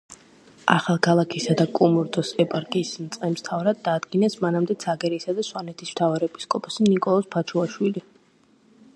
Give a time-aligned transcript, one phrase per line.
[0.75, 8.03] ახალქალაქისა და კუმურდოს ეპარქიის მწყემსმთავრად დაადგინეს მანამდე ცაგერისა და სვანეთის მთავარეპისკოპოსი ნიკოლოზ ფაჩუაშვილი.